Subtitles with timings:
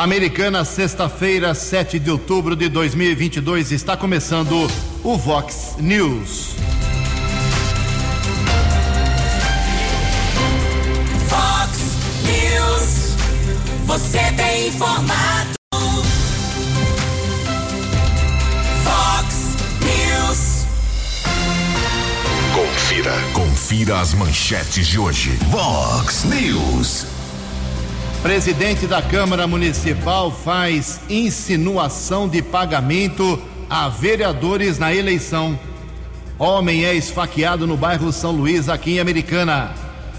[0.00, 4.66] Americana, sexta-feira, 7 de outubro de 2022, está começando
[5.04, 6.54] o Vox News.
[11.28, 11.78] Vox
[12.24, 13.14] News.
[13.84, 15.50] Você tem informado.
[18.82, 19.34] Vox
[19.84, 20.64] News.
[22.54, 23.12] Confira.
[23.34, 25.38] Confira as manchetes de hoje.
[25.50, 27.19] Vox News.
[28.22, 35.58] Presidente da Câmara Municipal faz insinuação de pagamento a vereadores na eleição.
[36.38, 39.72] Homem é esfaqueado no bairro São Luís, aqui em Americana.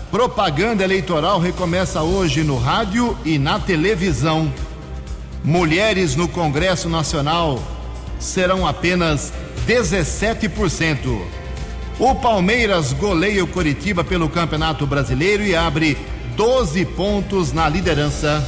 [0.09, 4.51] Propaganda eleitoral recomeça hoje no rádio e na televisão.
[5.43, 7.61] Mulheres no Congresso Nacional
[8.19, 9.31] serão apenas
[9.67, 11.21] 17%.
[11.99, 15.95] O Palmeiras goleia o Coritiba pelo Campeonato Brasileiro e abre
[16.35, 18.47] 12 pontos na liderança.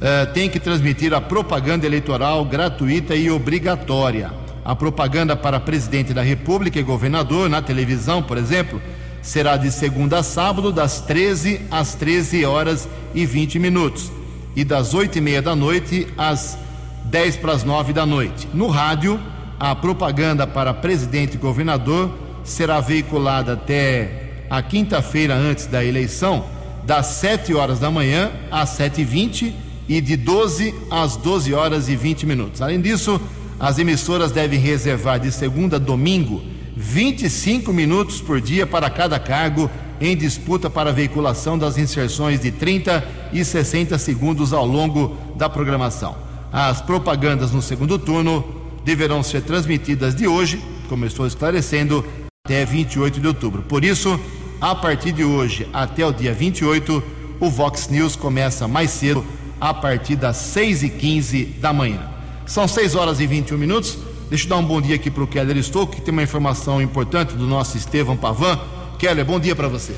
[0.00, 4.32] eh, têm que transmitir a propaganda eleitoral gratuita e obrigatória.
[4.64, 8.80] A propaganda para presidente da República e governador na televisão, por exemplo,
[9.20, 14.10] será de segunda a sábado, das 13 às 13 horas e 20 minutos,
[14.56, 16.56] e das 8 e meia da noite às
[17.04, 18.48] 10 para as 9 da noite.
[18.54, 19.20] No rádio,
[19.58, 26.44] a propaganda para presidente e governador será veiculada até a quinta-feira antes da eleição,
[26.84, 29.52] das 7 horas da manhã às 7h20
[29.88, 32.60] e de 12 às 12 horas e 20 minutos.
[32.60, 33.20] Além disso,
[33.58, 36.42] as emissoras devem reservar de segunda a domingo
[36.76, 42.50] 25 minutos por dia para cada cargo em disputa para a veiculação das inserções de
[42.50, 46.16] 30 e 60 segundos ao longo da programação.
[46.52, 52.04] As propagandas no segundo turno deverão ser transmitidas de hoje, como estou esclarecendo,
[52.44, 53.62] até 28 de outubro.
[53.62, 54.20] Por isso,
[54.60, 57.02] a partir de hoje até o dia 28,
[57.40, 59.24] o Vox News começa mais cedo,
[59.60, 62.10] a partir das 6h15 da manhã.
[62.46, 63.98] São 6 horas e 21 minutos.
[64.28, 66.82] Deixa eu dar um bom dia aqui para o Keller Stouck, que tem uma informação
[66.82, 68.58] importante do nosso Estevão Pavan.
[68.98, 69.94] Keller, bom dia para você.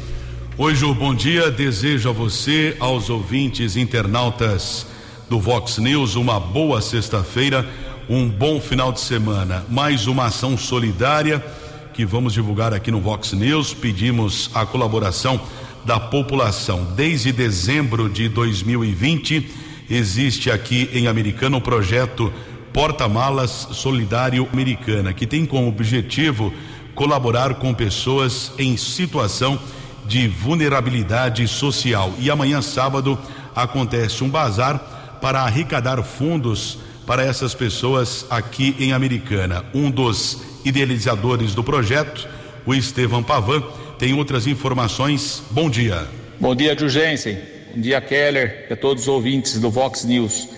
[0.58, 1.50] Oi, Ju, bom dia.
[1.50, 4.86] Desejo a você, aos ouvintes internautas
[5.28, 7.68] do Vox News, uma boa sexta-feira,
[8.08, 9.64] um bom final de semana.
[9.68, 11.44] Mais uma ação solidária
[11.92, 13.74] que vamos divulgar aqui no Vox News.
[13.74, 15.40] Pedimos a colaboração
[15.84, 16.84] da população.
[16.94, 19.50] Desde dezembro de 2020,
[19.90, 22.32] existe aqui em Americana o projeto
[22.72, 26.52] Porta-Malas Solidário Americana, que tem como objetivo
[26.94, 29.58] colaborar com pessoas em situação
[30.06, 32.12] de vulnerabilidade social.
[32.20, 33.18] E amanhã, sábado,
[33.54, 39.64] acontece um bazar para arrecadar fundos para essas pessoas aqui em Americana.
[39.72, 42.28] Um dos idealizadores do projeto,
[42.66, 43.62] o Estevam Pavan,
[43.98, 45.42] tem outras informações.
[45.50, 46.06] Bom dia.
[46.41, 47.38] Bom dia, Jurgensen.
[47.74, 50.48] Bom dia, Keller e a todos os ouvintes do Vox News.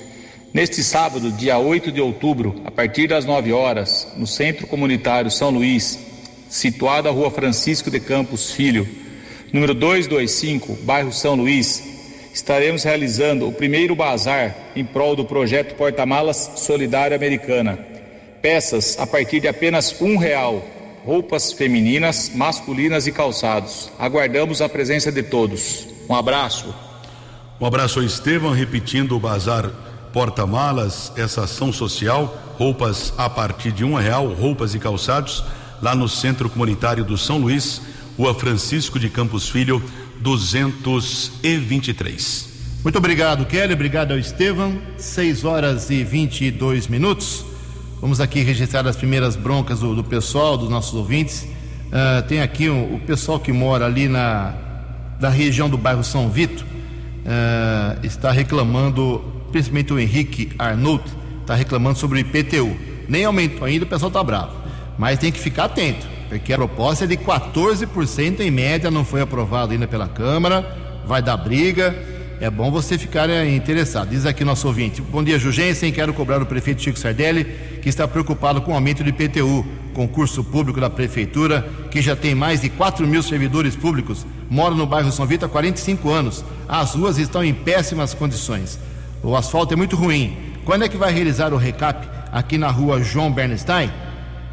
[0.53, 5.51] Neste sábado, dia 8 de outubro, a partir das 9 horas, no Centro Comunitário São
[5.51, 5.99] Luís,
[6.49, 8.89] situado à Rua Francisco de Campos Filho,
[9.53, 11.98] número 225, bairro São Luís,
[12.39, 17.77] estaremos realizando o primeiro bazar em prol do projeto Porta-Malas Solidária Americana.
[18.41, 20.65] Peças a partir de apenas um real,
[21.05, 23.91] roupas femininas, masculinas e calçados.
[23.99, 25.89] Aguardamos a presença de todos.
[26.09, 26.73] Um abraço.
[27.61, 29.69] Um abraço ao Estevam, repetindo o Bazar
[30.13, 35.43] Porta-Malas, essa ação social, roupas a partir de um real, roupas e calçados,
[35.83, 37.83] lá no Centro Comunitário do São Luís,
[38.17, 39.83] Rua Francisco de Campos Filho,
[40.21, 42.49] 223.
[42.83, 43.75] Muito obrigado, Kelly.
[43.75, 44.79] Obrigado ao Estevam.
[44.97, 47.45] 6 horas e 22 minutos.
[48.01, 51.43] Vamos aqui registrar as primeiras broncas do, do pessoal, dos nossos ouvintes.
[51.43, 54.55] Uh, tem aqui o, o, pessoal que mora ali na
[55.19, 56.65] da região do bairro São Vito.
[56.65, 59.21] Uh, está reclamando,
[59.51, 61.03] principalmente o Henrique Arnold,
[61.41, 62.77] está reclamando sobre o IPTU.
[63.09, 64.53] Nem aumentou ainda, o pessoal está bravo.
[64.97, 69.21] Mas tem que ficar atento, porque a proposta é de 14% em média, não foi
[69.21, 70.77] aprovado ainda pela Câmara,
[71.07, 71.95] vai dar briga
[72.41, 74.11] é bom você ficar é, interessado.
[74.11, 75.91] Diz aqui nosso ouvinte: Bom dia, Jugensen.
[75.93, 77.45] Quero cobrar o prefeito Chico Sardelli,
[77.83, 82.37] que está preocupado com o aumento do IPTU, concurso público da prefeitura, que já tem
[82.37, 86.45] mais de 4 mil servidores públicos, mora no bairro São Vito há 45 anos.
[86.69, 88.79] As ruas estão em péssimas condições.
[89.23, 90.37] O asfalto é muito ruim.
[90.65, 93.91] Quando é que vai realizar o recap aqui na rua João Bernstein?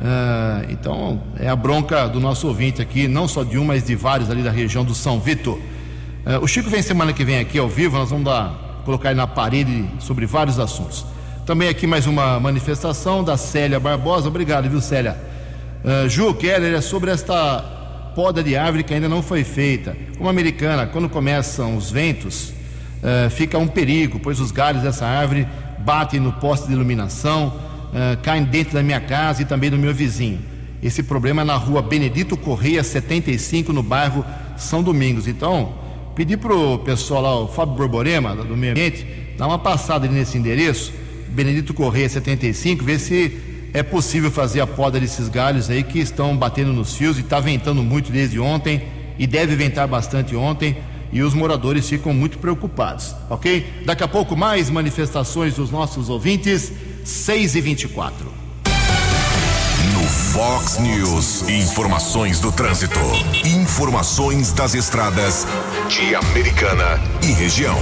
[0.01, 3.95] Ah, então, é a bronca do nosso ouvinte aqui, não só de um, mas de
[3.95, 5.51] vários ali da região do São Vito.
[6.25, 9.17] Uh, o Chico vem semana que vem aqui ao vivo, nós vamos dar, colocar ele
[9.17, 11.05] na parede sobre vários assuntos.
[11.45, 14.27] Também aqui mais uma manifestação da Célia Barbosa.
[14.27, 15.15] Obrigado, viu, Célia?
[15.83, 17.59] Uh, Ju Keller é sobre esta
[18.15, 19.95] poda de árvore que ainda não foi feita.
[20.17, 25.47] Como americana, quando começam os ventos, uh, fica um perigo, pois os galhos dessa árvore
[25.79, 27.53] batem no poste de iluminação,
[27.95, 30.39] uh, caem dentro da minha casa e também do meu vizinho.
[30.83, 34.23] Esse problema é na rua Benedito Correia 75, no bairro
[34.55, 35.27] São Domingos.
[35.27, 35.73] Então,
[36.15, 39.05] Pedi pro pessoal lá, o Fábio Borborema, do meio ambiente,
[39.37, 40.93] dar uma passada nesse endereço,
[41.27, 43.37] Benedito Correia 75, ver se
[43.73, 47.41] é possível fazer a poda desses galhos aí que estão batendo nos fios e está
[47.41, 48.83] ventando muito desde ontem
[49.19, 50.77] e deve ventar bastante ontem
[51.11, 53.65] e os moradores ficam muito preocupados, ok?
[53.85, 56.71] Daqui a pouco mais manifestações dos nossos ouvintes,
[57.05, 58.45] 6 e 24
[60.35, 61.47] Fox News.
[61.47, 62.99] Informações do trânsito.
[63.45, 65.47] Informações das estradas
[65.87, 67.77] de Americana e região.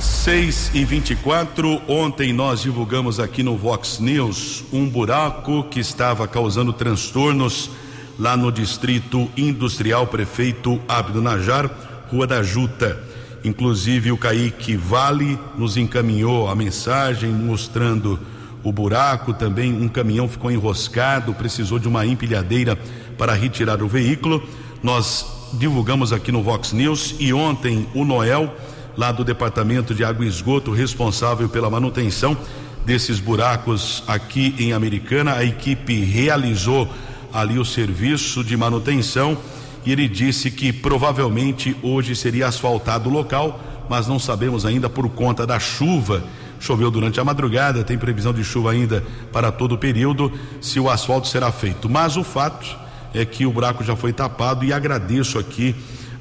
[0.00, 6.72] 6 e 24 ontem nós divulgamos aqui no Vox News um buraco que estava causando
[6.72, 7.70] transtornos
[8.18, 11.70] lá no distrito industrial prefeito Abdo Najar,
[12.10, 13.05] Rua da Juta.
[13.46, 18.18] Inclusive o Kaique Vale nos encaminhou a mensagem mostrando
[18.64, 22.76] o buraco, também um caminhão ficou enroscado, precisou de uma empilhadeira
[23.16, 24.42] para retirar o veículo.
[24.82, 28.52] Nós divulgamos aqui no Vox News e ontem o Noel,
[28.96, 32.36] lá do Departamento de Água e Esgoto, responsável pela manutenção
[32.84, 36.88] desses buracos aqui em Americana, a equipe realizou
[37.32, 39.38] ali o serviço de manutenção
[39.86, 45.08] e ele disse que provavelmente hoje seria asfaltado o local, mas não sabemos ainda por
[45.08, 46.22] conta da chuva
[46.58, 50.88] Choveu durante a madrugada, tem previsão de chuva ainda para todo o período, se o
[50.88, 51.88] asfalto será feito.
[51.88, 52.76] Mas o fato
[53.14, 55.74] é que o buraco já foi tapado e agradeço aqui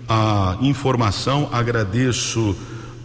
[0.07, 2.56] a informação, agradeço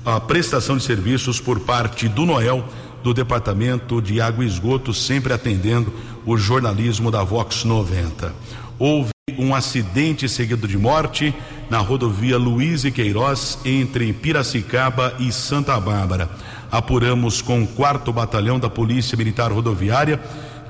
[0.05, 2.65] a prestação de serviços por parte do Noel,
[3.03, 5.93] do Departamento de Água e Esgoto, sempre atendendo
[6.27, 8.35] o jornalismo da Vox 90.
[8.79, 11.35] Houve um acidente seguido de morte
[11.69, 16.29] na rodovia Luiz e Queiroz, entre Piracicaba e Santa Bárbara
[16.71, 20.21] apuramos com o quarto batalhão da Polícia Militar Rodoviária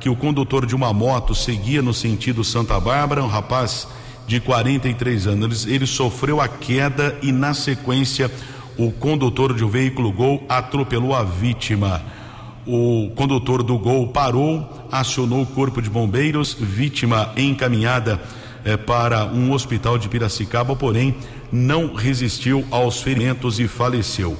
[0.00, 3.87] que o condutor de uma moto seguia no sentido Santa Bárbara, um rapaz
[4.26, 5.66] de 43 anos.
[5.66, 8.30] Ele, ele sofreu a queda e, na sequência,
[8.78, 12.02] o condutor de um veículo Gol atropelou a vítima.
[12.66, 18.18] O condutor do Gol parou, acionou o corpo de bombeiros, vítima encaminhada
[18.64, 21.14] eh, para um hospital de Piracicaba, porém
[21.52, 24.37] não resistiu aos ferimentos e faleceu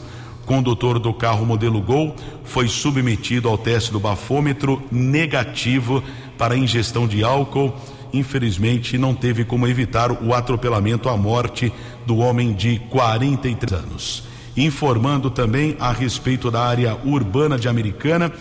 [0.51, 2.13] condutor do carro modelo Gol
[2.43, 6.03] foi submetido ao teste do bafômetro negativo
[6.37, 7.73] para ingestão de álcool.
[8.13, 11.73] Infelizmente, não teve como evitar o atropelamento à morte
[12.05, 14.25] do homem de 43 anos.
[14.57, 18.33] Informando também a respeito da área urbana de Americana,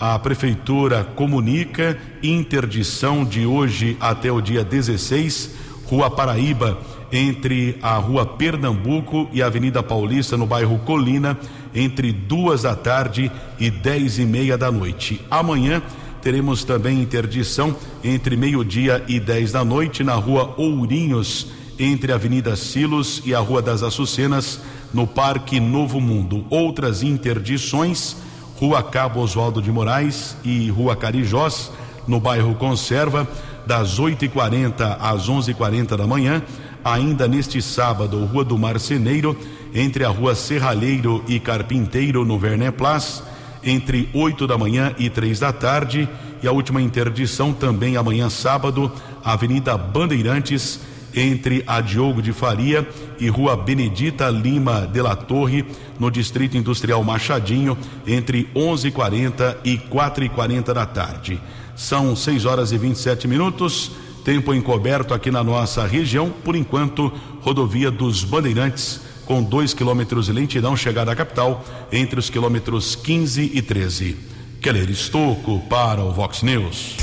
[0.00, 5.54] a prefeitura comunica interdição de hoje até o dia 16,
[5.86, 6.78] Rua Paraíba
[7.10, 11.38] entre a Rua Pernambuco e a Avenida Paulista, no bairro Colina,
[11.74, 15.20] entre duas da tarde e dez e meia da noite.
[15.30, 15.82] Amanhã
[16.22, 17.74] teremos também interdição
[18.04, 23.38] entre meio-dia e dez da noite na Rua Ourinhos, entre a Avenida Silos e a
[23.38, 24.60] Rua das Açucenas,
[24.92, 26.44] no Parque Novo Mundo.
[26.50, 28.16] Outras interdições,
[28.58, 31.70] Rua Cabo Oswaldo de Moraes e Rua Carijós,
[32.06, 33.26] no bairro Conserva,
[33.66, 36.42] das 8h40 às 11h40 da manhã
[36.84, 39.36] Ainda neste sábado, Rua do Marceneiro,
[39.74, 43.22] entre a Rua Serralheiro e Carpinteiro, no Verné Place,
[43.62, 46.08] entre 8 da manhã e três da tarde.
[46.42, 48.90] E a última interdição também amanhã, sábado,
[49.24, 50.80] Avenida Bandeirantes,
[51.18, 55.64] entre a Diogo de Faria e Rua Benedita Lima de la Torre,
[55.98, 61.40] no Distrito Industrial Machadinho, entre 11h40 e 4h40 da tarde.
[61.74, 63.90] São 6 horas e 27 minutos.
[64.24, 66.30] Tempo encoberto aqui na nossa região.
[66.30, 72.30] Por enquanto, rodovia dos Bandeirantes, com 2 quilômetros de lentidão, chegada à capital, entre os
[72.30, 74.16] quilômetros 15 e 13.
[74.60, 76.96] Keller Estocco para o Vox News.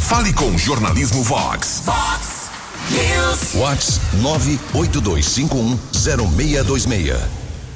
[0.00, 1.82] Fale com o Jornalismo Vox.
[1.86, 2.37] Vox
[3.54, 7.16] Vox 982510626.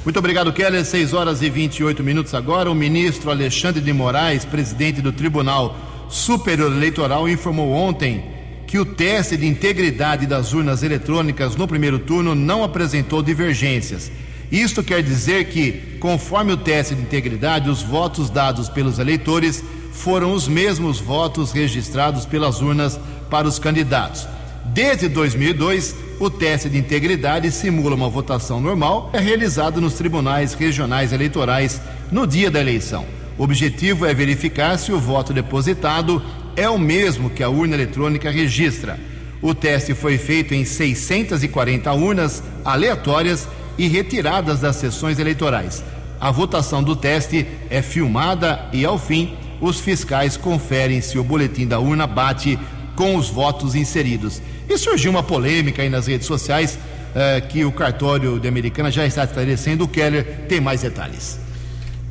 [0.03, 0.83] Muito obrigado, Keller.
[0.83, 2.69] 6 horas e 28 minutos agora.
[2.69, 5.77] O ministro Alexandre de Moraes, presidente do Tribunal
[6.09, 8.25] Superior Eleitoral, informou ontem
[8.67, 14.11] que o teste de integridade das urnas eletrônicas no primeiro turno não apresentou divergências.
[14.51, 20.33] Isto quer dizer que, conforme o teste de integridade, os votos dados pelos eleitores foram
[20.33, 24.27] os mesmos votos registrados pelas urnas para os candidatos.
[24.73, 31.13] Desde 2002, o teste de integridade simula uma votação normal, é realizado nos tribunais regionais
[31.13, 31.79] eleitorais
[32.11, 33.05] no dia da eleição.
[33.37, 36.23] O objetivo é verificar se o voto depositado
[36.55, 38.99] é o mesmo que a urna eletrônica registra.
[39.43, 45.83] O teste foi feito em 640 urnas aleatórias e retiradas das sessões eleitorais.
[46.19, 51.67] A votação do teste é filmada e, ao fim, os fiscais conferem se o boletim
[51.67, 52.57] da urna bate
[52.95, 54.41] com os votos inseridos.
[54.73, 56.79] E surgiu uma polêmica aí nas redes sociais
[57.13, 59.83] eh, que o cartório de Americana já está esclarecendo.
[59.83, 61.39] O Keller tem mais detalhes.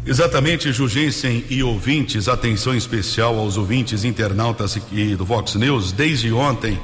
[0.06, 4.78] Exatamente, Jugensen e ouvintes, atenção especial aos ouvintes internautas
[5.18, 5.90] do Vox News.
[5.90, 6.78] Desde ontem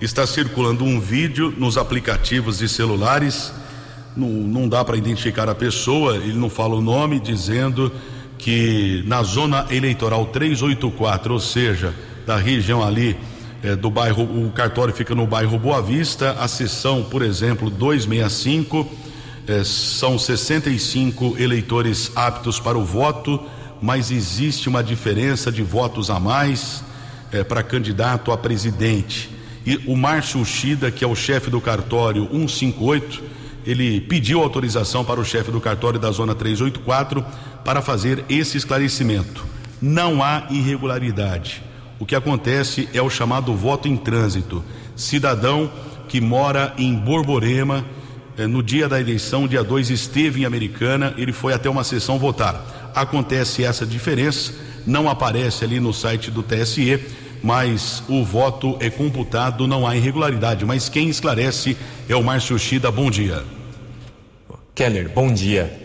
[0.00, 3.52] está circulando um vídeo nos aplicativos de celulares.
[4.16, 7.90] Não, não dá para identificar a pessoa, ele não fala o nome, dizendo
[8.38, 11.92] que na zona eleitoral 384, ou seja,
[12.24, 13.16] da região ali
[13.62, 18.88] eh, do bairro, o cartório fica no bairro Boa Vista, a sessão, por exemplo, 265
[19.48, 23.40] eh, são 65 eleitores aptos para o voto,
[23.80, 26.82] mas existe uma diferença de votos a mais
[27.32, 29.30] eh, para candidato a presidente.
[29.64, 33.22] E o Márcio Ushida, que é o chefe do cartório 158,
[33.66, 37.24] ele pediu autorização para o chefe do cartório da zona 384
[37.64, 39.44] para fazer esse esclarecimento.
[39.82, 41.65] Não há irregularidade.
[41.98, 44.62] O que acontece é o chamado voto em trânsito.
[44.94, 45.70] Cidadão
[46.08, 47.84] que mora em Borborema,
[48.36, 52.18] eh, no dia da eleição, dia 2, esteve em Americana, ele foi até uma sessão
[52.18, 52.92] votar.
[52.94, 54.52] Acontece essa diferença,
[54.86, 57.00] não aparece ali no site do TSE,
[57.42, 60.64] mas o voto é computado, não há irregularidade.
[60.64, 61.76] Mas quem esclarece
[62.08, 62.90] é o Márcio Shida.
[62.90, 63.42] Bom dia.
[64.74, 65.82] Keller, bom dia.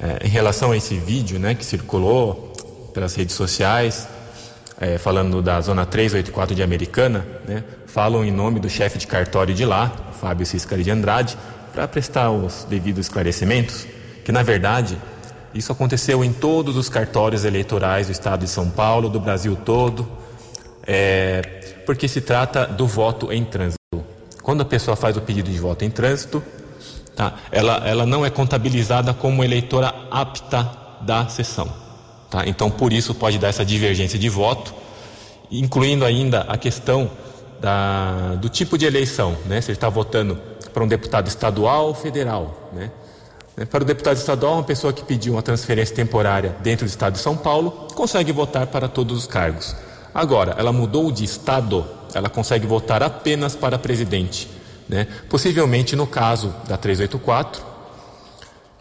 [0.00, 2.52] É, em relação a esse vídeo né, que circulou
[2.92, 4.08] pelas redes sociais,
[4.80, 9.54] é, falando da Zona 384 de Americana, né, falam em nome do chefe de cartório
[9.54, 11.36] de lá, Fábio Ciscari de Andrade,
[11.72, 13.86] para prestar os devidos esclarecimentos,
[14.24, 14.96] que na verdade
[15.54, 20.08] isso aconteceu em todos os cartórios eleitorais do estado de São Paulo, do Brasil todo,
[20.86, 21.42] é,
[21.84, 23.78] porque se trata do voto em trânsito.
[24.42, 26.42] Quando a pessoa faz o pedido de voto em trânsito,
[27.16, 30.70] tá, ela, ela não é contabilizada como eleitora apta
[31.00, 31.87] da sessão.
[32.30, 32.42] Tá?
[32.46, 34.74] Então, por isso, pode dar essa divergência de voto,
[35.50, 37.10] incluindo ainda a questão
[37.60, 39.60] da, do tipo de eleição, né?
[39.60, 40.38] se ele está votando
[40.72, 42.70] para um deputado estadual ou federal.
[42.72, 42.90] Né?
[43.66, 47.18] Para o deputado estadual, uma pessoa que pediu uma transferência temporária dentro do estado de
[47.18, 49.74] São Paulo consegue votar para todos os cargos.
[50.14, 54.48] Agora, ela mudou de estado, ela consegue votar apenas para presidente.
[54.88, 55.06] Né?
[55.28, 57.62] Possivelmente, no caso da 384,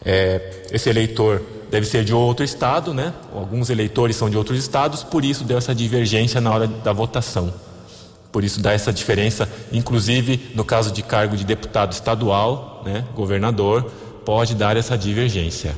[0.03, 3.13] é, esse eleitor deve ser de outro estado, né?
[3.33, 7.53] Alguns eleitores são de outros estados, por isso deu essa divergência na hora da votação.
[8.31, 13.91] Por isso dá essa diferença, inclusive no caso de cargo de deputado estadual, né, governador,
[14.25, 15.75] pode dar essa divergência.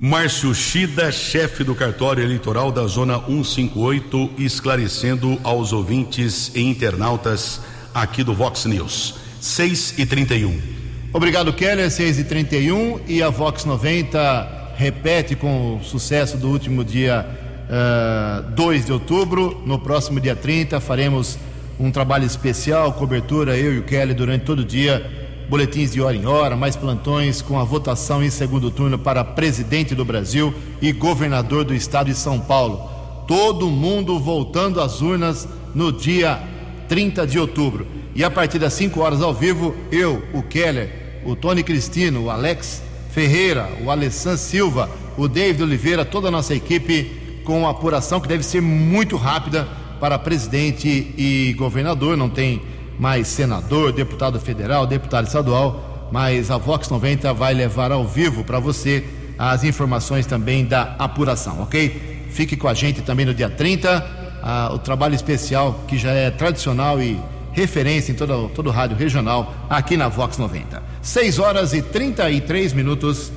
[0.00, 7.60] Márcio Shida, chefe do cartório eleitoral da Zona 158, esclarecendo aos ouvintes e internautas
[7.92, 9.16] aqui do Vox News.
[9.40, 10.77] 6 e 31.
[11.12, 11.90] Obrigado, Keller.
[11.90, 17.26] 6 e 31 e a Vox 90 repete com o sucesso do último dia
[17.68, 19.62] uh, 2 de outubro.
[19.64, 21.38] No próximo dia 30 faremos
[21.80, 26.14] um trabalho especial, cobertura, eu e o Kelly durante todo o dia boletins de hora
[26.14, 30.92] em hora, mais plantões com a votação em segundo turno para presidente do Brasil e
[30.92, 32.86] governador do estado de São Paulo.
[33.26, 36.38] Todo mundo voltando às urnas no dia
[36.86, 37.86] 30 de outubro.
[38.18, 40.90] E a partir das 5 horas ao vivo, eu, o Keller,
[41.24, 42.82] o Tony Cristino, o Alex
[43.12, 48.26] Ferreira, o Alessandro Silva, o David Oliveira, toda a nossa equipe com uma apuração que
[48.26, 49.68] deve ser muito rápida
[50.00, 52.16] para presidente e governador.
[52.16, 52.60] Não tem
[52.98, 58.58] mais senador, deputado federal, deputado estadual, mas a Vox 90 vai levar ao vivo para
[58.58, 59.04] você
[59.38, 62.26] as informações também da apuração, ok?
[62.30, 64.40] Fique com a gente também no dia 30.
[64.42, 67.16] Ah, o trabalho especial que já é tradicional e
[67.52, 70.82] referência em todo, todo o rádio regional aqui na Vox 90.
[71.02, 73.32] 6 horas e 33 minutos.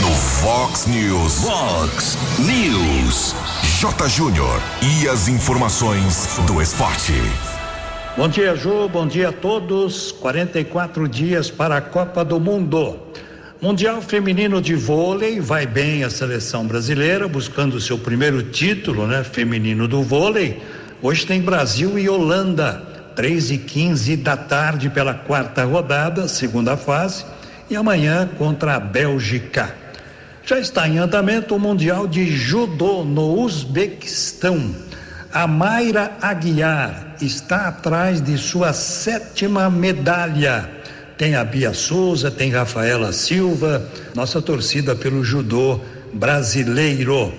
[0.00, 1.44] No Fox News.
[1.44, 3.34] Fox News.
[3.80, 4.08] J.
[4.08, 4.60] Júnior.
[4.80, 7.14] E as informações do esporte.
[8.16, 8.88] Bom dia, Ju.
[8.88, 10.12] Bom dia a todos.
[10.12, 12.98] 44 dias para a Copa do Mundo.
[13.62, 19.22] Mundial Feminino de Vôlei, vai bem a seleção brasileira, buscando seu primeiro título, né?
[19.22, 20.60] Feminino do vôlei.
[21.00, 27.24] Hoje tem Brasil e Holanda, 3 e 15 da tarde pela quarta rodada, segunda fase,
[27.70, 29.74] e amanhã contra a Bélgica.
[30.44, 34.74] Já está em andamento o Mundial de Judô no Uzbequistão.
[35.32, 40.68] A Mayra Aguiar está atrás de sua sétima medalha
[41.22, 45.80] tem a Bia Souza, tem Rafaela Silva, nossa torcida pelo judô
[46.12, 47.32] brasileiro.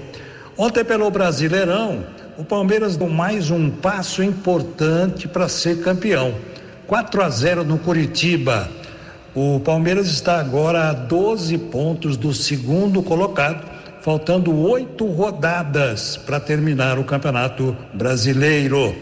[0.57, 2.05] Ontem pelo Brasileirão,
[2.37, 6.33] o Palmeiras deu mais um passo importante para ser campeão.
[6.87, 8.69] 4 a 0 no Curitiba.
[9.35, 13.67] O Palmeiras está agora a 12 pontos do segundo colocado,
[14.01, 18.95] faltando oito rodadas para terminar o Campeonato Brasileiro.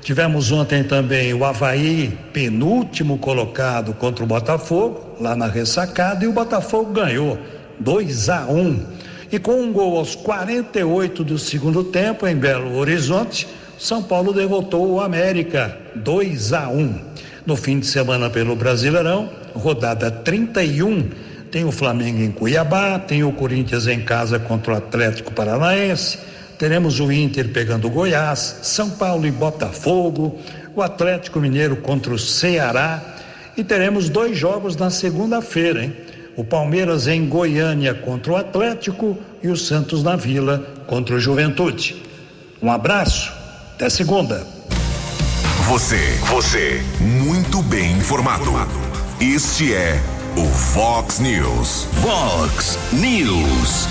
[0.00, 6.32] Tivemos ontem também o Havaí, penúltimo colocado contra o Botafogo, lá na ressacada, e o
[6.32, 7.38] Botafogo ganhou
[7.78, 8.80] 2 a 1.
[9.30, 13.46] E com um gol aos 48 do segundo tempo, em Belo Horizonte,
[13.78, 17.00] São Paulo derrotou o América 2 a 1.
[17.44, 21.08] No fim de semana pelo Brasileirão, rodada 31,
[21.50, 26.18] tem o Flamengo em Cuiabá, tem o Corinthians em casa contra o Atlético Paranaense
[26.58, 30.38] teremos o Inter pegando o Goiás, São Paulo e Botafogo,
[30.74, 33.00] o Atlético Mineiro contra o Ceará
[33.56, 35.96] e teremos dois jogos na segunda-feira, hein?
[36.38, 42.00] O Palmeiras em Goiânia contra o Atlético e o Santos na Vila contra o Juventude.
[42.62, 43.32] Um abraço,
[43.74, 44.46] até segunda.
[45.66, 45.98] Você,
[46.28, 48.52] você, muito bem informado.
[49.20, 50.00] Este é
[50.36, 51.88] o Fox News.
[52.00, 53.88] Fox News.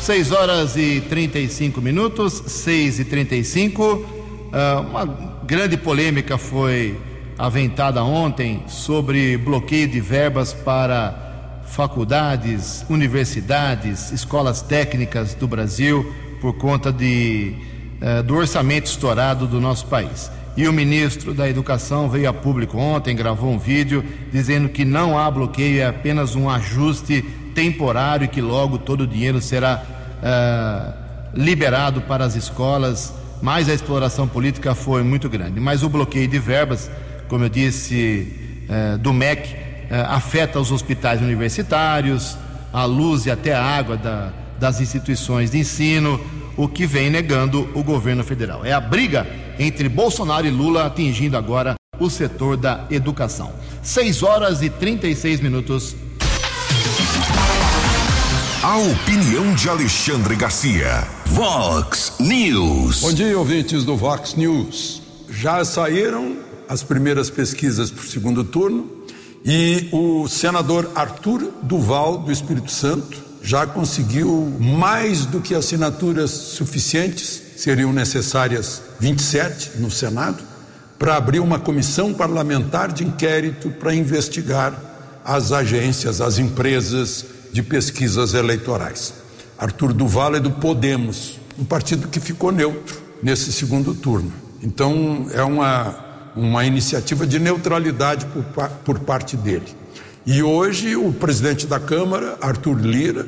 [0.00, 3.82] 6 horas e 35 minutos, 6 e 35.
[3.82, 5.04] Uh, uma
[5.44, 6.98] grande polêmica foi
[7.38, 11.31] aventada ontem sobre bloqueio de verbas para
[11.72, 17.54] faculdades, universidades, escolas técnicas do Brasil por conta de,
[17.98, 20.30] uh, do orçamento estourado do nosso país.
[20.54, 25.18] E o ministro da Educação veio a público ontem, gravou um vídeo dizendo que não
[25.18, 27.22] há bloqueio, é apenas um ajuste
[27.54, 29.82] temporário e que logo todo o dinheiro será
[30.18, 30.92] uh,
[31.34, 35.58] liberado para as escolas, mas a exploração política foi muito grande.
[35.58, 36.90] Mas o bloqueio de verbas,
[37.28, 38.30] como eu disse,
[38.68, 42.36] uh, do MEC, afeta os hospitais universitários,
[42.72, 46.20] a luz e até a água da, das instituições de ensino,
[46.56, 48.64] o que vem negando o governo federal.
[48.64, 49.26] É a briga
[49.58, 53.52] entre Bolsonaro e Lula atingindo agora o setor da educação.
[53.82, 55.94] 6 horas e 36 minutos.
[58.62, 61.06] A opinião de Alexandre Garcia.
[61.26, 63.00] Vox News.
[63.00, 65.02] Bom dia, ouvintes do Vox News.
[65.28, 66.36] Já saíram
[66.68, 69.01] as primeiras pesquisas para o segundo turno
[69.44, 77.42] e o senador Arthur Duval, do Espírito Santo, já conseguiu mais do que assinaturas suficientes,
[77.56, 80.42] seriam necessárias 27 no Senado,
[80.98, 84.80] para abrir uma comissão parlamentar de inquérito para investigar
[85.24, 89.12] as agências, as empresas de pesquisas eleitorais.
[89.58, 94.32] Arthur Duval é do Podemos, um partido que ficou neutro nesse segundo turno.
[94.62, 99.66] Então, é uma, uma iniciativa de neutralidade por, por parte dele.
[100.24, 103.26] E hoje, o presidente da Câmara, Arthur Lira,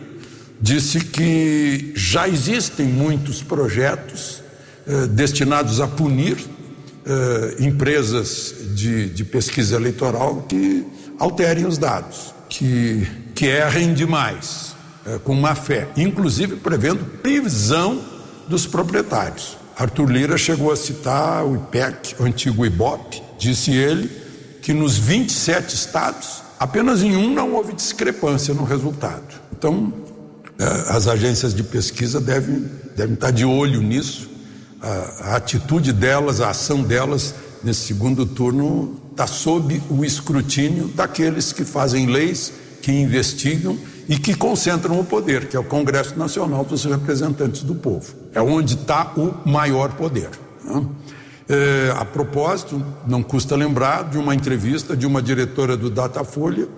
[0.60, 4.42] disse que já existem muitos projetos
[4.86, 6.36] eh, destinados a punir
[7.04, 10.86] eh, empresas de, de pesquisa eleitoral que
[11.18, 18.00] alterem os dados, que que errem demais, é, com má fé, inclusive prevendo prisão
[18.48, 19.58] dos proprietários.
[19.76, 24.10] Arthur Lira chegou a citar o IPEC, o antigo IBOP, disse ele
[24.62, 29.42] que nos 27 estados, apenas em um não houve discrepância no resultado.
[29.52, 29.92] Então,
[30.58, 30.64] é,
[30.96, 34.30] as agências de pesquisa devem, devem estar de olho nisso,
[34.80, 41.52] a, a atitude delas, a ação delas nesse segundo turno, está sob o escrutínio daqueles
[41.52, 46.64] que fazem leis, que investigam e que concentram o poder, que é o Congresso Nacional
[46.64, 48.14] dos Representantes do Povo.
[48.34, 50.30] É onde está o maior poder.
[50.62, 50.86] Né?
[51.48, 56.68] É, a propósito, não custa lembrar de uma entrevista de uma diretora do Datafolha,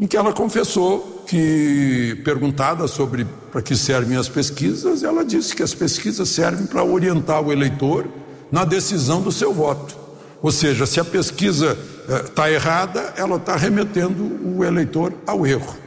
[0.00, 5.62] em que ela confessou que, perguntada sobre para que servem as pesquisas, ela disse que
[5.62, 8.06] as pesquisas servem para orientar o eleitor
[8.50, 9.96] na decisão do seu voto.
[10.42, 11.78] Ou seja, se a pesquisa
[12.26, 15.83] está eh, errada, ela está remetendo o eleitor ao erro.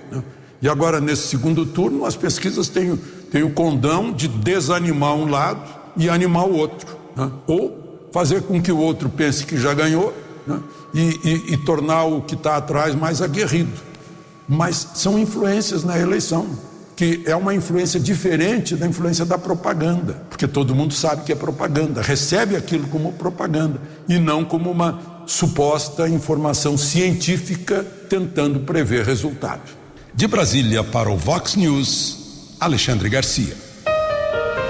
[0.62, 2.96] E agora, nesse segundo turno, as pesquisas têm,
[3.32, 5.62] têm o condão de desanimar um lado
[5.96, 6.98] e animar o outro.
[7.16, 7.32] Né?
[7.46, 10.14] Ou fazer com que o outro pense que já ganhou
[10.46, 10.60] né?
[10.94, 13.88] e, e, e tornar o que está atrás mais aguerrido.
[14.48, 16.48] Mas são influências na eleição
[16.98, 21.36] que é uma influência diferente da influência da propaganda, porque todo mundo sabe que é
[21.36, 29.62] propaganda, recebe aquilo como propaganda e não como uma suposta informação científica tentando prever resultado.
[30.18, 33.56] De Brasília para o Vox News, Alexandre Garcia.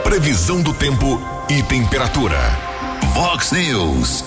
[0.03, 2.37] Previsão do tempo e temperatura.
[3.13, 4.25] Vox News.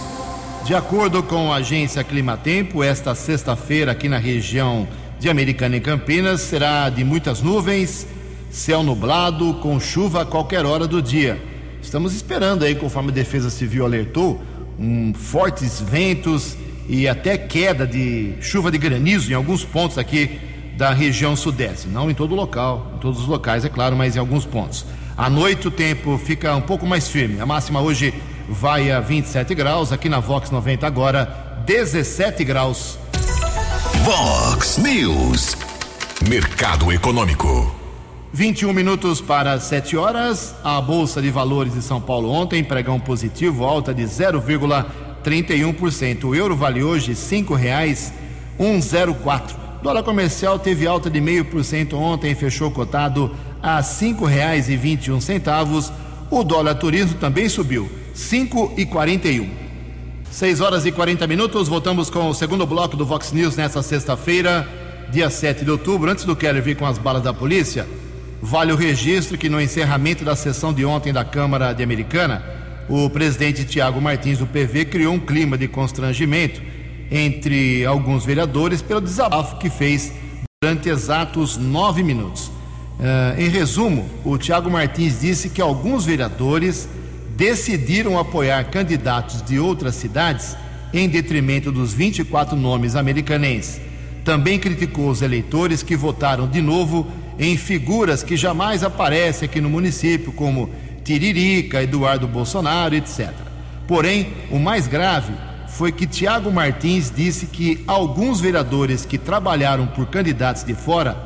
[0.64, 6.40] De acordo com a agência Climatempo, esta sexta-feira aqui na região de Americana e Campinas
[6.40, 8.06] será de muitas nuvens,
[8.50, 11.38] céu nublado, com chuva a qualquer hora do dia.
[11.82, 14.40] Estamos esperando aí, conforme a Defesa Civil alertou,
[14.78, 16.56] um, fortes ventos
[16.88, 20.48] e até queda de chuva de granizo em alguns pontos aqui
[20.80, 21.86] da região sudeste.
[21.86, 24.86] Não em todo o local, em todos os locais, é claro, mas em alguns pontos.
[25.14, 27.38] À noite o tempo fica um pouco mais firme.
[27.38, 28.14] A máxima hoje
[28.48, 32.98] vai a 27 graus, aqui na Vox 90 agora 17 graus.
[34.02, 35.54] Vox News.
[36.26, 37.76] Mercado Econômico.
[38.32, 40.54] 21 minutos para 7 horas.
[40.64, 46.24] A Bolsa de Valores de São Paulo ontem, pregão positivo, alta de 0,31%.
[46.24, 49.59] O euro vale hoje R$ 5,104.
[49.82, 55.90] Dólar comercial teve alta de 0,5% ontem, fechou cotado a R$ 5,21.
[56.30, 59.48] O dólar turismo também subiu, R$ 5,41.
[60.30, 64.68] 6 horas e 40 minutos, voltamos com o segundo bloco do Vox News nessa sexta-feira,
[65.10, 66.10] dia 7 de outubro.
[66.10, 67.88] Antes do Keller vir com as balas da polícia,
[68.40, 72.44] vale o registro que no encerramento da sessão de ontem da Câmara de Americana,
[72.86, 76.60] o presidente Tiago Martins do PV criou um clima de constrangimento
[77.10, 80.12] entre alguns vereadores pelo desabafo que fez
[80.62, 82.48] durante exatos nove minutos.
[83.00, 86.88] Uh, em resumo, o Tiago Martins disse que alguns vereadores
[87.34, 90.54] decidiram apoiar candidatos de outras cidades
[90.92, 93.80] em detrimento dos 24 nomes americanenses.
[94.24, 97.06] Também criticou os eleitores que votaram de novo
[97.38, 100.68] em figuras que jamais aparecem aqui no município, como
[101.02, 103.30] Tiririca, Eduardo Bolsonaro, etc.
[103.88, 105.32] Porém, o mais grave
[105.70, 111.16] foi que Tiago Martins disse que alguns vereadores que trabalharam por candidatos de fora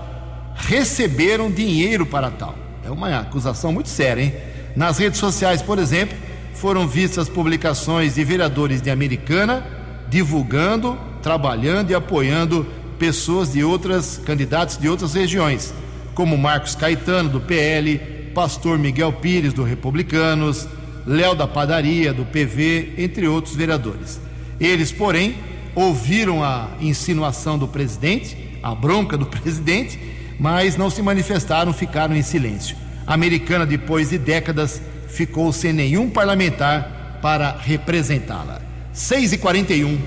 [0.54, 2.54] receberam dinheiro para tal.
[2.84, 4.34] É uma acusação muito séria, hein?
[4.76, 6.16] Nas redes sociais, por exemplo,
[6.54, 9.64] foram vistas publicações de vereadores de Americana
[10.08, 12.66] divulgando, trabalhando e apoiando
[12.98, 15.74] pessoas de outras candidatos de outras regiões,
[16.14, 17.98] como Marcos Caetano do PL,
[18.34, 20.68] Pastor Miguel Pires do Republicanos,
[21.06, 24.20] Léo da Padaria do PV, entre outros vereadores.
[24.60, 25.36] Eles, porém,
[25.74, 29.98] ouviram a insinuação do presidente, a bronca do presidente,
[30.38, 37.18] mas não se manifestaram, ficaram em silêncio americana, depois de décadas, ficou sem nenhum parlamentar
[37.20, 38.60] para representá-la.
[38.92, 39.98] 6 e 41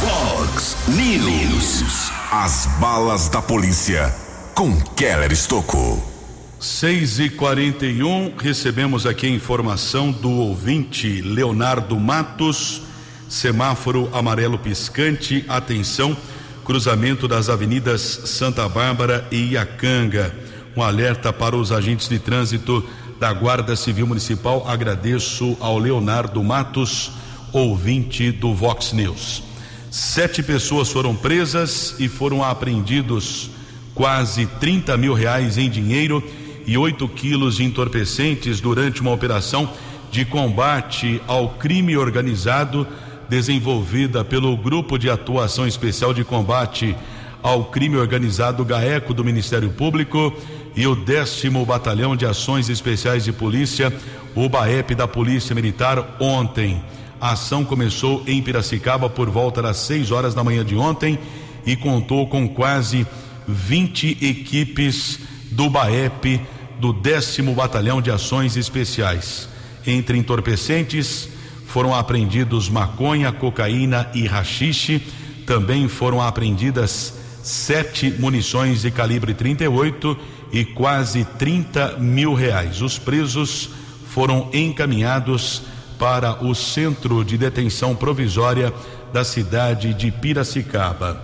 [0.00, 2.10] Fox News.
[2.30, 4.14] As balas da polícia
[4.54, 6.17] com Keller Estocou.
[6.60, 12.82] 6 e 41 recebemos aqui a informação do ouvinte Leonardo Matos,
[13.28, 16.16] semáforo amarelo piscante, atenção,
[16.64, 20.34] cruzamento das avenidas Santa Bárbara e Iacanga
[20.78, 22.84] um alerta para os agentes de trânsito
[23.18, 24.64] da Guarda Civil Municipal.
[24.68, 27.10] Agradeço ao Leonardo Matos,
[27.52, 29.42] ouvinte do Vox News.
[29.90, 33.50] Sete pessoas foram presas e foram apreendidos
[33.92, 36.22] quase 30 mil reais em dinheiro
[36.68, 39.72] e 8 quilos de entorpecentes durante uma operação
[40.10, 42.86] de combate ao crime organizado
[43.26, 46.94] desenvolvida pelo Grupo de Atuação Especial de Combate
[47.42, 50.30] ao Crime Organizado GAECO do Ministério Público
[50.76, 53.90] e o décimo Batalhão de Ações Especiais de Polícia,
[54.34, 56.82] o BAEP da Polícia Militar, ontem.
[57.18, 61.18] A ação começou em Piracicaba por volta das 6 horas da manhã de ontem
[61.64, 63.06] e contou com quase
[63.46, 65.18] 20 equipes
[65.50, 66.40] do BAEP
[66.78, 69.48] do décimo Batalhão de Ações Especiais.
[69.86, 71.28] Entre entorpecentes,
[71.66, 75.02] foram apreendidos maconha, cocaína e rachixe.
[75.46, 80.16] Também foram apreendidas sete munições de calibre 38
[80.52, 82.80] e quase 30 mil reais.
[82.80, 83.70] Os presos
[84.08, 85.62] foram encaminhados
[85.98, 88.72] para o centro de detenção provisória
[89.12, 91.22] da cidade de Piracicaba.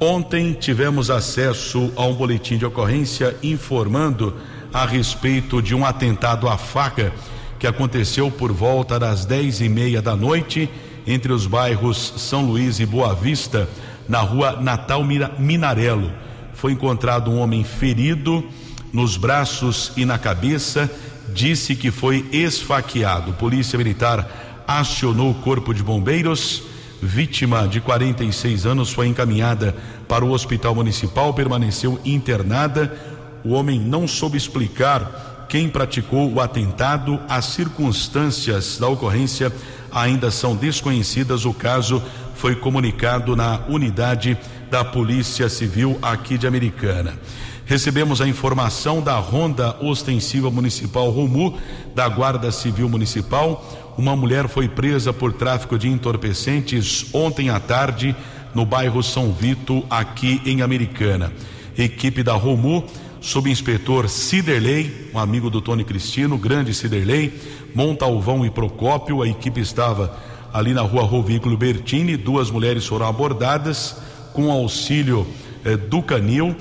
[0.00, 4.34] Ontem tivemos acesso a um boletim de ocorrência informando
[4.72, 7.12] a respeito de um atentado à faca
[7.58, 10.70] que aconteceu por volta das dez e meia da noite
[11.06, 13.68] entre os bairros São Luís e Boa Vista,
[14.08, 15.02] na rua Natal
[15.38, 16.12] Minarelo.
[16.54, 18.44] Foi encontrado um homem ferido
[18.92, 20.90] nos braços e na cabeça,
[21.32, 23.32] disse que foi esfaqueado.
[23.34, 26.62] Polícia Militar acionou o corpo de bombeiros.
[27.00, 29.74] Vítima de 46 anos foi encaminhada
[30.08, 33.07] para o hospital municipal, permaneceu internada.
[33.44, 37.20] O homem não soube explicar quem praticou o atentado.
[37.28, 39.52] As circunstâncias da ocorrência
[39.92, 41.44] ainda são desconhecidas.
[41.44, 42.02] O caso
[42.34, 44.36] foi comunicado na unidade
[44.70, 47.18] da Polícia Civil aqui de Americana.
[47.64, 51.58] Recebemos a informação da Ronda Ostensiva Municipal Romu,
[51.94, 53.94] da Guarda Civil Municipal.
[53.98, 58.16] Uma mulher foi presa por tráfico de entorpecentes ontem à tarde
[58.54, 61.32] no bairro São Vito, aqui em Americana.
[61.76, 62.84] Equipe da Romu,
[63.20, 67.32] subinspetor Ciderley, um amigo do Tony Cristino, grande Ciderley,
[67.74, 69.22] Montalvão e Procópio.
[69.22, 70.16] A equipe estava
[70.52, 72.16] ali na rua Rovículo Bertini.
[72.16, 73.96] Duas mulheres foram abordadas
[74.32, 75.26] com auxílio
[75.64, 76.56] eh, do canil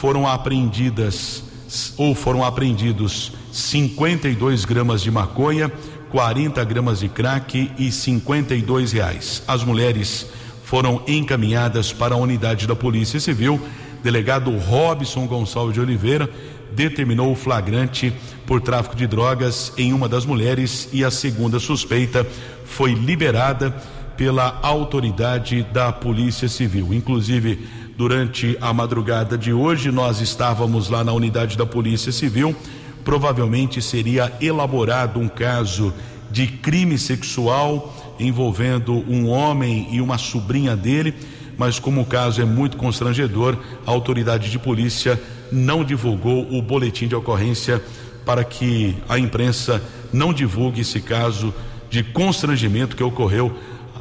[0.00, 1.42] foram apreendidas
[1.98, 5.70] ou foram apreendidos 52 gramas de maconha,
[6.10, 9.42] 40 gramas de crack e 52 reais.
[9.46, 10.26] As mulheres
[10.64, 13.60] foram encaminhadas para a unidade da Polícia Civil.
[14.02, 16.28] Delegado Robson Gonçalves de Oliveira
[16.72, 18.12] determinou o flagrante
[18.46, 22.26] por tráfico de drogas em uma das mulheres e a segunda suspeita
[22.64, 23.74] foi liberada
[24.16, 26.92] pela autoridade da Polícia Civil.
[26.92, 32.54] Inclusive, durante a madrugada de hoje, nós estávamos lá na unidade da Polícia Civil.
[33.04, 35.92] Provavelmente seria elaborado um caso
[36.30, 41.14] de crime sexual envolvendo um homem e uma sobrinha dele,
[41.60, 43.54] mas como o caso é muito constrangedor,
[43.86, 47.84] a autoridade de polícia não divulgou o boletim de ocorrência
[48.24, 51.52] para que a imprensa não divulgue esse caso
[51.90, 53.54] de constrangimento que ocorreu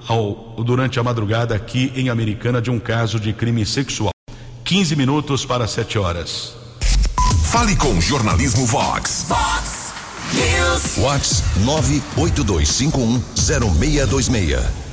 [0.07, 4.11] ao, durante a madrugada aqui em Americana de um caso de crime sexual.
[4.63, 6.55] 15 minutos para 7 horas.
[7.51, 9.25] Fale com Jornalismo Vox.
[9.27, 9.93] Vox
[10.33, 10.95] News.
[10.95, 11.43] Vox
[12.15, 14.88] 982510626.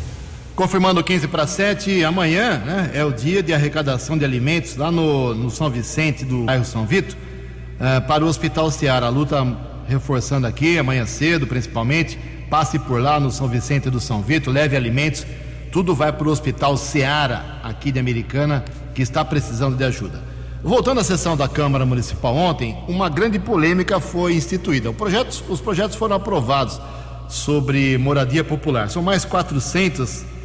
[0.57, 5.35] Confirmando 15 para 7, amanhã né, é o dia de arrecadação de alimentos lá no,
[5.35, 9.09] no São Vicente do bairro São Vito, uh, para o Hospital Ceará.
[9.09, 9.47] A luta
[9.87, 14.75] reforçando aqui, amanhã cedo principalmente, passe por lá no São Vicente do São Vito, leve
[14.75, 15.27] alimentos,
[15.71, 18.65] tudo vai para o Hospital Seara, aqui de Americana,
[18.95, 20.23] que está precisando de ajuda.
[20.65, 24.91] Voltando à sessão da Câmara Municipal ontem, uma grande polêmica foi instituída.
[24.91, 26.81] Projeto, os projetos foram aprovados
[27.29, 28.89] sobre moradia popular.
[28.89, 30.36] São mais 400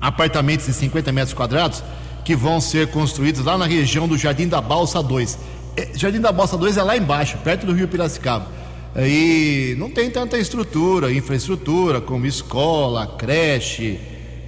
[0.00, 1.82] apartamentos de 50 metros quadrados
[2.24, 5.38] que vão ser construídos lá na região do Jardim da Balsa 2.
[5.76, 8.58] É, Jardim da Balsa 2 é lá embaixo, perto do Rio Piracicaba
[8.96, 14.00] e não tem tanta estrutura, infraestrutura como escola, creche,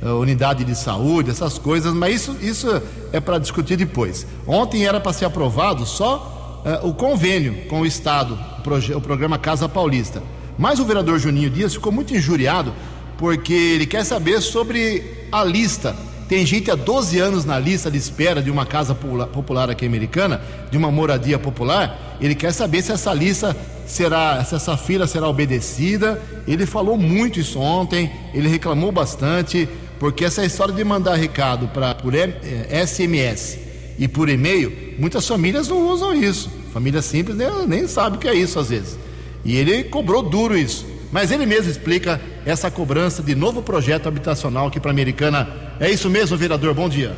[0.02, 2.82] eh, unidade de saúde, essas coisas, mas isso, isso
[3.12, 4.26] é para discutir depois.
[4.46, 9.38] Ontem era para ser aprovado só uh, o convênio com o Estado, o, o programa
[9.38, 10.22] Casa Paulista.
[10.58, 12.74] Mas o vereador Juninho Dias ficou muito injuriado
[13.20, 15.94] porque ele quer saber sobre a lista
[16.30, 20.40] tem gente há 12 anos na lista de espera de uma casa popular aqui americana,
[20.70, 22.16] de uma moradia popular.
[22.20, 26.22] Ele quer saber se essa lista será, se essa fila será obedecida.
[26.46, 31.96] Ele falou muito isso ontem, ele reclamou bastante, porque essa história de mandar recado para
[31.96, 36.48] por SMS eh, e por e-mail, muitas famílias não usam isso.
[36.72, 38.96] Família simples nem, nem sabe o que é isso às vezes.
[39.44, 40.87] E ele cobrou duro isso.
[41.11, 45.48] Mas ele mesmo explica essa cobrança de novo projeto habitacional aqui para Americana.
[45.78, 46.74] É isso mesmo, vereador?
[46.74, 47.16] Bom dia.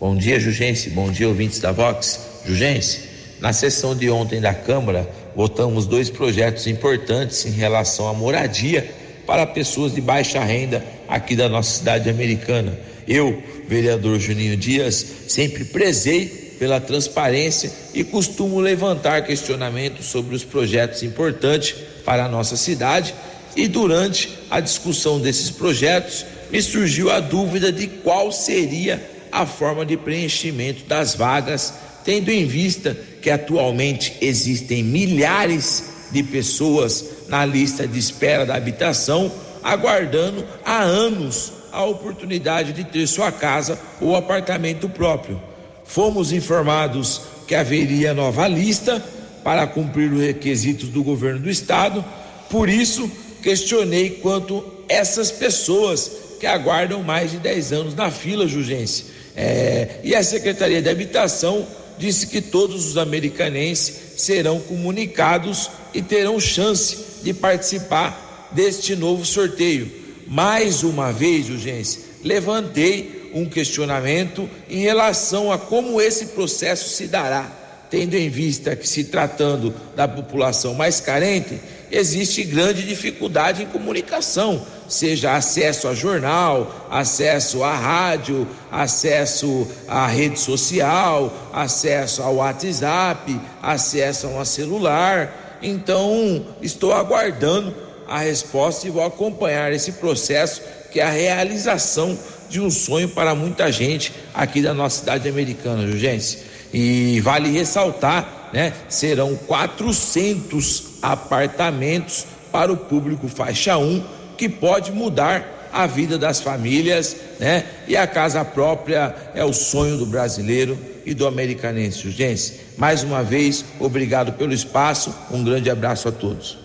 [0.00, 0.90] Bom dia, Jugense.
[0.90, 2.42] Bom dia, ouvintes da Vox.
[2.46, 3.08] Jugense,
[3.40, 8.90] na sessão de ontem da Câmara, votamos dois projetos importantes em relação à moradia
[9.26, 12.76] para pessoas de baixa renda aqui da nossa cidade americana.
[13.06, 21.02] Eu, vereador Juninho Dias, sempre prezei pela transparência e costumo levantar questionamentos sobre os projetos
[21.02, 23.14] importantes para a nossa cidade.
[23.54, 29.84] E durante a discussão desses projetos, me surgiu a dúvida de qual seria a forma
[29.84, 37.86] de preenchimento das vagas, tendo em vista que atualmente existem milhares de pessoas na lista
[37.86, 44.88] de espera da habitação, aguardando há anos a oportunidade de ter sua casa ou apartamento
[44.88, 45.40] próprio.
[45.84, 49.02] Fomos informados que haveria nova lista
[49.42, 52.04] para cumprir os requisitos do governo do estado,
[52.50, 53.10] por isso
[53.42, 59.06] questionei quanto essas pessoas que aguardam mais de 10 anos na fila, Jugense.
[59.36, 61.66] É, e a Secretaria de Habitação
[61.98, 69.90] disse que todos os americanenses serão comunicados e terão chance de participar deste novo sorteio.
[70.26, 77.50] Mais uma vez, urgência, levantei um questionamento em relação a como esse processo se dará,
[77.92, 84.66] tendo em vista que, se tratando da população mais carente, existe grande dificuldade em comunicação,
[84.88, 94.28] seja acesso a jornal, acesso à rádio, acesso à rede social, acesso ao WhatsApp, acesso
[94.28, 95.58] a um celular.
[95.62, 97.74] Então, estou aguardando
[98.08, 103.34] a resposta e vou acompanhar esse processo que é a realização de um sonho para
[103.34, 106.51] muita gente aqui da nossa cidade americana, Jurgência.
[106.72, 114.04] E vale ressaltar né, serão 400 apartamentos para o público faixa 1,
[114.36, 117.64] que pode mudar a vida das famílias, né?
[117.88, 122.06] E a casa própria é o sonho do brasileiro e do americanense.
[122.06, 122.60] Urgência.
[122.76, 125.14] Mais uma vez, obrigado pelo espaço.
[125.30, 126.58] Um grande abraço a todos.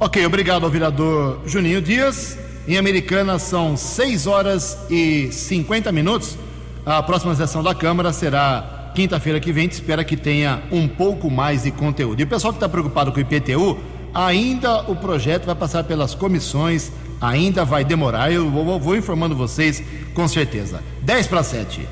[0.00, 2.38] Ok, obrigado ao vereador Juninho Dias.
[2.66, 6.38] Em Americana são 6 horas e 50 minutos.
[6.86, 10.86] A próxima sessão da Câmara será quinta-feira que vem, a gente espera que tenha um
[10.86, 12.20] pouco mais de conteúdo.
[12.20, 13.76] E o pessoal que está preocupado com o IPTU,
[14.14, 18.30] ainda o projeto vai passar pelas comissões, ainda vai demorar.
[18.30, 19.82] Eu vou, vou informando vocês
[20.14, 20.80] com certeza.
[21.02, 21.88] 10 para 7.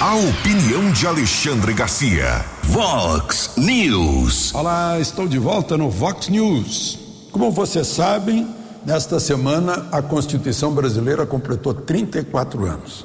[0.00, 2.44] A opinião de Alexandre Garcia.
[2.62, 4.54] Vox News.
[4.54, 7.00] Olá, estou de volta no Vox News.
[7.32, 8.46] Como vocês sabem,
[8.88, 13.04] Nesta semana, a Constituição brasileira completou 34 anos.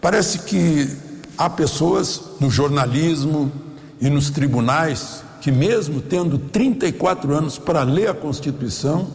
[0.00, 0.88] Parece que
[1.36, 3.50] há pessoas no jornalismo
[4.00, 9.08] e nos tribunais que, mesmo tendo 34 anos para ler a Constituição,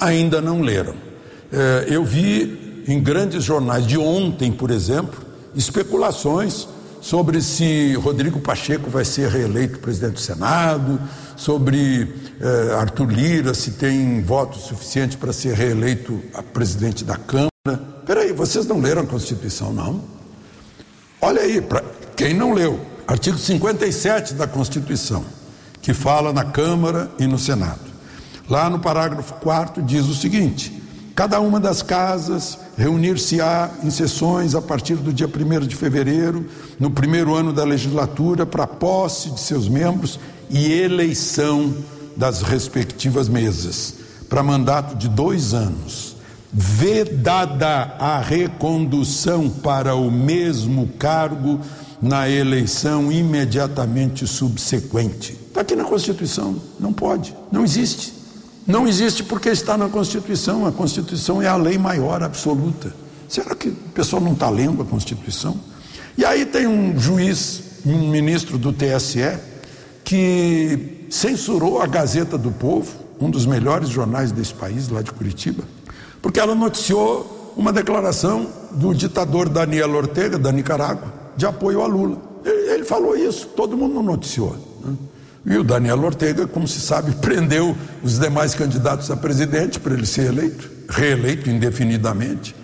[0.00, 0.94] ainda não leram.
[1.52, 5.20] É, eu vi em grandes jornais de ontem, por exemplo,
[5.54, 6.68] especulações
[7.00, 11.00] sobre se Rodrigo Pacheco vai ser reeleito presidente do Senado,
[11.36, 16.20] sobre eh, Arthur Lira, se tem votos suficientes para ser reeleito
[16.52, 17.50] presidente da Câmara.
[18.04, 20.02] Peraí, vocês não leram a Constituição, não?
[21.20, 21.82] Olha aí, para
[22.14, 25.24] quem não leu, artigo 57 da Constituição,
[25.80, 27.90] que fala na Câmara e no Senado.
[28.48, 30.79] Lá no parágrafo 4 diz o seguinte:
[31.20, 36.46] cada uma das casas reunir-se-á em sessões a partir do dia 1 de fevereiro,
[36.78, 41.74] no primeiro ano da legislatura, para posse de seus membros e eleição
[42.16, 43.96] das respectivas mesas,
[44.30, 46.16] para mandato de dois anos.
[46.50, 51.60] Vedada a recondução para o mesmo cargo
[52.00, 55.32] na eleição imediatamente subsequente.
[55.48, 58.19] Está aqui na Constituição, não pode, não existe.
[58.66, 62.94] Não existe porque está na Constituição, a Constituição é a lei maior absoluta.
[63.28, 65.58] Será que o pessoal não está lendo a Constituição?
[66.16, 69.38] E aí tem um juiz, um ministro do TSE,
[70.04, 72.88] que censurou a Gazeta do Povo,
[73.20, 75.64] um dos melhores jornais desse país, lá de Curitiba,
[76.20, 82.18] porque ela noticiou uma declaração do ditador Daniel Ortega, da Nicarágua, de apoio a Lula.
[82.44, 84.56] Ele, falou isso, todo mundo noticiou.
[85.44, 90.06] E o Daniel Ortega, como se sabe, prendeu os demais candidatos a presidente para ele
[90.06, 92.54] ser eleito, reeleito indefinidamente.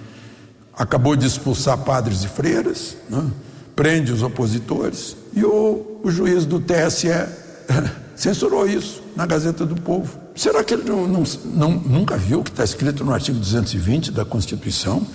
[0.76, 3.24] Acabou de expulsar padres e freiras, né?
[3.74, 5.16] prende os opositores.
[5.34, 7.08] E o, o juiz do TSE
[8.14, 10.18] censurou isso na Gazeta do Povo.
[10.34, 14.12] Será que ele não, não, não, nunca viu o que está escrito no artigo 220
[14.12, 15.06] da Constituição,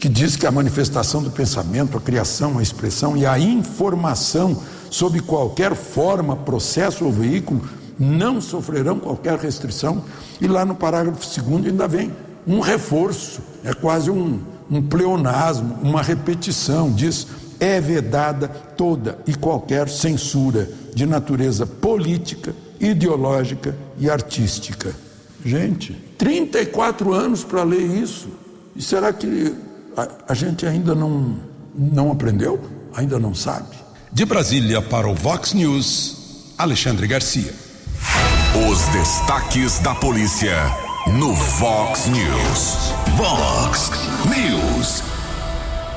[0.00, 4.60] que diz que a manifestação do pensamento, a criação, a expressão e a informação
[4.94, 7.60] sob qualquer forma, processo ou veículo
[7.98, 10.04] não sofrerão qualquer restrição?
[10.40, 12.12] E lá no parágrafo 2 ainda vem
[12.46, 14.40] um reforço, é quase um,
[14.70, 17.26] um pleonasmo, uma repetição, diz
[17.58, 24.94] é vedada toda e qualquer censura de natureza política, ideológica e artística.
[25.44, 28.28] Gente, 34 anos para ler isso.
[28.76, 29.56] E será que
[29.96, 31.36] a, a, gente ainda não,
[31.74, 32.60] não aprendeu?
[32.94, 33.83] Ainda não sabe?
[34.14, 37.52] De Brasília para o Vox News, Alexandre Garcia.
[38.70, 40.54] Os destaques da polícia
[41.18, 42.94] no Vox News.
[43.16, 43.90] Vox
[44.26, 45.02] News.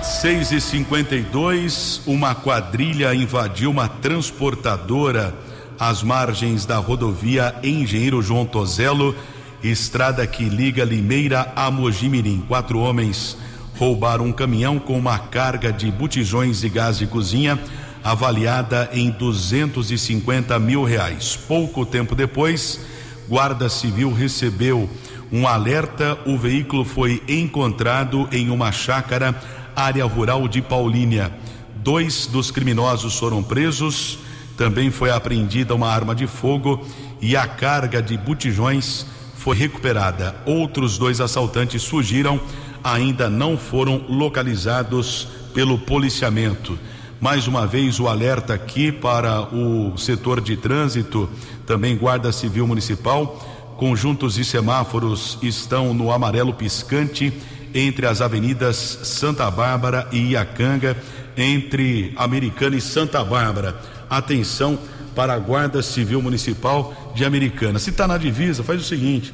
[0.02, 5.32] 6 e 52 uma quadrilha invadiu uma transportadora
[5.80, 9.16] às margens da rodovia Engenheiro João Tozelo,
[9.64, 12.44] estrada que liga Limeira a Mojimirim.
[12.48, 13.38] Quatro homens
[13.78, 17.60] roubaram um caminhão com uma carga de botijões de gás de cozinha
[18.04, 21.38] avaliada em 250 mil reais.
[21.48, 22.80] Pouco tempo depois,
[23.28, 24.90] Guarda Civil recebeu
[25.32, 26.18] um alerta.
[26.26, 29.36] O veículo foi encontrado em uma chácara,
[29.76, 31.32] área rural de Paulínia.
[31.76, 34.20] Dois dos criminosos foram presos.
[34.56, 36.86] Também foi apreendida uma arma de fogo
[37.22, 40.36] e a carga de botijões foi recuperada.
[40.46, 42.40] Outros dois assaltantes fugiram,
[42.84, 46.78] ainda não foram localizados pelo policiamento.
[47.20, 51.28] Mais uma vez o alerta aqui para o setor de trânsito,
[51.66, 53.76] também Guarda Civil Municipal.
[53.76, 57.34] Conjuntos e semáforos estão no amarelo piscante
[57.74, 60.96] entre as avenidas Santa Bárbara e Iacanga,
[61.36, 63.76] entre Americana e Santa Bárbara.
[64.08, 64.78] Atenção
[65.16, 67.80] para a Guarda Civil Municipal de Americana.
[67.80, 69.34] Se está na divisa, faz o seguinte: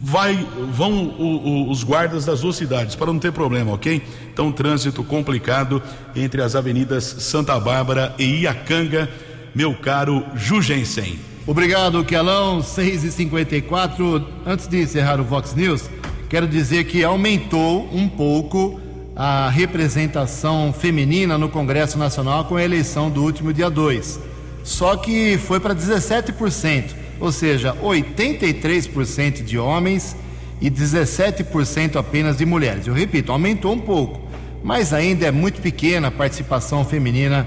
[0.00, 4.02] vai, vão o, o, os guardas das duas cidades, para não ter problema, ok?
[4.32, 5.82] Então, trânsito complicado
[6.16, 9.10] entre as avenidas Santa Bárbara e Iacanga,
[9.54, 11.18] meu caro Jugensen.
[11.46, 15.90] Obrigado, Quelão, 6 e 54 Antes de encerrar o Vox News,
[16.28, 18.80] quero dizer que aumentou um pouco
[19.16, 24.20] a representação feminina no Congresso Nacional com a eleição do último dia 2.
[24.62, 30.16] Só que foi para 17% ou seja, 83% de homens
[30.60, 32.86] e 17% apenas de mulheres.
[32.86, 34.20] Eu repito, aumentou um pouco,
[34.64, 37.46] mas ainda é muito pequena a participação feminina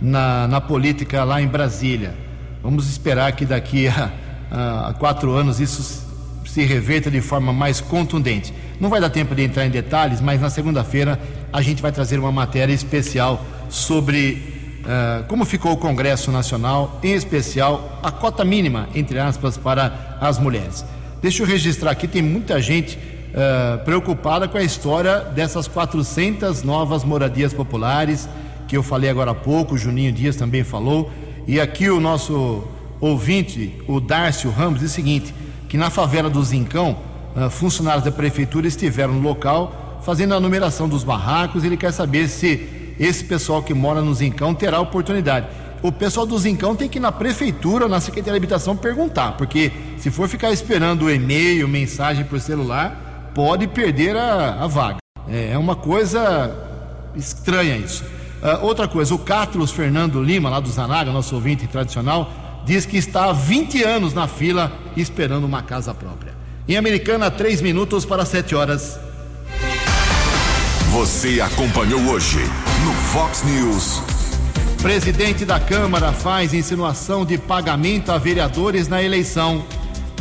[0.00, 2.14] na, na política lá em Brasília.
[2.62, 4.12] Vamos esperar que daqui a,
[4.50, 6.04] a, a quatro anos isso
[6.46, 8.52] se reverta de forma mais contundente.
[8.78, 11.20] Não vai dar tempo de entrar em detalhes, mas na segunda-feira
[11.52, 14.53] a gente vai trazer uma matéria especial sobre
[14.84, 20.38] uh, como ficou o Congresso Nacional, em especial a cota mínima, entre aspas, para as
[20.38, 20.84] mulheres.
[21.20, 27.04] Deixa eu registrar aqui, tem muita gente uh, preocupada com a história dessas 400 novas
[27.04, 28.28] moradias populares
[28.66, 31.10] que eu falei agora há pouco, o Juninho Dias também falou,
[31.46, 32.64] e aqui o nosso
[33.00, 35.34] ouvinte, o Dárcio Ramos, diz o seguinte,
[35.68, 36.96] que na favela do Zincão,
[37.36, 42.28] uh, funcionários da prefeitura estiveram no local fazendo a numeração dos barracos, ele quer saber
[42.28, 45.46] se esse pessoal que mora no Zincão terá oportunidade.
[45.82, 49.70] O pessoal do Zincão tem que ir na prefeitura, na Secretaria de Habitação perguntar, porque
[49.98, 54.98] se for ficar esperando o e-mail, mensagem por celular, pode perder a, a vaga.
[55.28, 56.54] É, é uma coisa
[57.14, 58.04] estranha isso.
[58.42, 62.30] Uh, outra coisa, o Cátulos Fernando Lima, lá do Zanaga, nosso ouvinte tradicional,
[62.64, 66.34] diz que está há 20 anos na fila esperando uma casa própria.
[66.66, 68.98] Em Americana, 3 minutos para 7 horas.
[70.94, 72.38] Você acompanhou hoje
[72.84, 74.00] no Fox News.
[74.80, 79.64] Presidente da Câmara faz insinuação de pagamento a vereadores na eleição.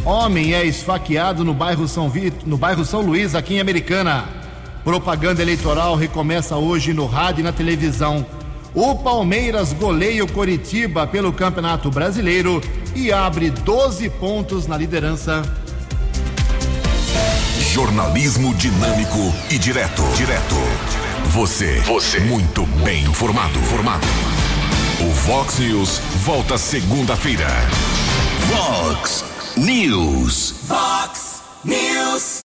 [0.04, 4.28] Homem é esfaqueado no bairro São, Vito, no bairro São Luís, aqui em Americana.
[4.84, 8.26] Propaganda eleitoral recomeça hoje no rádio e na televisão.
[8.74, 12.60] O Palmeiras goleia o Coritiba pelo Campeonato Brasileiro
[12.96, 15.44] e abre 12 pontos na liderança.
[17.74, 20.04] Jornalismo dinâmico e direto.
[20.16, 20.54] Direto.
[21.32, 21.80] Você.
[21.80, 22.20] Você.
[22.20, 23.58] Muito bem informado.
[23.62, 24.06] Formado.
[25.02, 27.48] O Vox News volta segunda-feira.
[28.48, 29.26] Vox
[29.58, 30.54] News.
[30.68, 32.42] Vox News.